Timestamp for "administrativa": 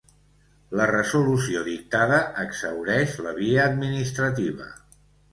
3.73-4.71